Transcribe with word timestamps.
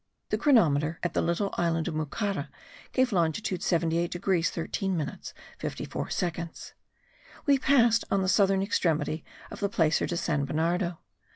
The 0.29 0.37
chronometer, 0.39 0.97
at 1.03 1.13
the 1.13 1.21
little 1.21 1.53
island 1.59 1.87
of 1.87 1.93
Mucara, 1.93 2.49
gave 2.91 3.11
longitude 3.11 3.61
78 3.61 4.09
degrees 4.09 4.49
13 4.49 4.97
minutes 4.97 5.31
54 5.59 6.09
seconds. 6.09 6.73
We 7.45 7.59
passed 7.59 8.03
on 8.09 8.23
the 8.23 8.27
southern 8.27 8.63
extremity 8.63 9.23
of 9.51 9.59
the 9.59 9.69
Placer 9.69 10.07
de 10.07 10.17
San 10.17 10.45
Bernardo. 10.45 10.97